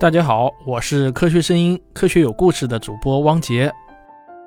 [0.00, 3.68] 大家好，我是科学声音、科学有故事的主播汪杰。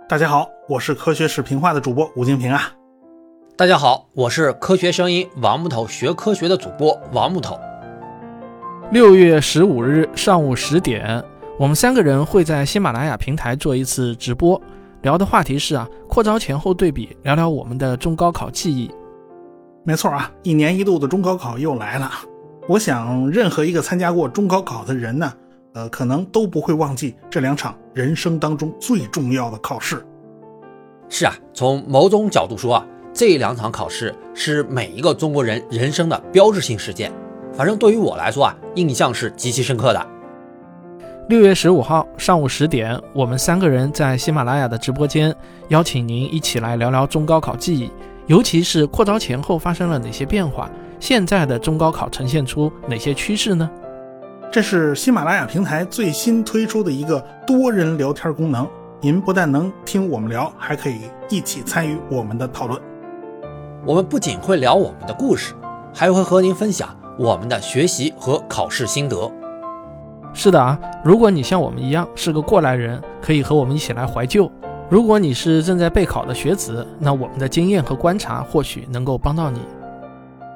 [0.07, 2.71] 大家好，我是科学视频化的主播吴金平啊。
[3.57, 7.59] 大家好，我是科学声音王木头学科学的主播王木头。
[8.91, 11.21] 六月十五日上午十点，
[11.59, 14.59] 我们三个人会在喜马拉雅平台做一次直播，
[15.01, 18.89] 聊的话题是啊，扩招前后对比，聊聊我们的中高考记忆。
[19.83, 22.09] 没错啊，一年一度的中高考又来了。
[22.67, 25.33] 我想，任何一个参加过中高考的人呢，
[25.73, 30.05] 呃，可能都不会忘记这两场人生当中最重要的考试。
[31.09, 37.11] 是啊，从某种角度说啊，这两场考试是每一个中国人人生的标志性事件。
[37.51, 40.07] 反正对于我来说啊，印象是极其深刻的。
[41.29, 45.35] 六月十五号上午十点，我们三个人在喜马拉雅的直播间，
[45.69, 47.89] 邀请您一起来聊聊中高考记忆，
[48.27, 50.69] 尤其是扩招前后发生了哪些变化。
[51.01, 53.67] 现在的中高考呈现出哪些趋势呢？
[54.51, 58.69] 这是喜马拉雅平台最新推出的一个多人聊天功能。
[59.01, 62.79] 您不但能听我们聊，还可以一起参与我们的讨论。
[63.83, 65.55] 我们不仅会聊我们的故事，
[65.91, 69.29] 还会和您分享我们的学习和考试心得。
[70.35, 74.47] 是的啊，如果你像我们一样是个过来人，可以和我们一起来怀旧；
[74.87, 79.61] 如果你是正在备考的学子，那我们的经验和观察或许能够帮到你。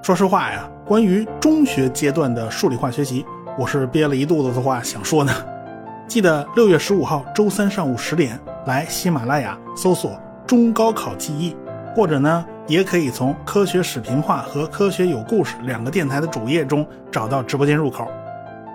[0.06, 3.26] 说实话呀，关于中学阶段的数理化学习，
[3.58, 5.34] 我是憋了一肚子的话想说呢。
[6.08, 10.12] 记得六月十五号周三上午十点来喜马拉雅搜索
[10.46, 11.58] “中高考记忆”，
[11.96, 18.08] 或者呢，也可以从科学视频化和科学有故事两个电台的主页中找到直播间入口。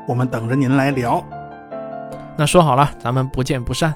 [0.09, 1.25] 我们等着您来聊。
[2.37, 3.95] 那说好了，咱们不见不散。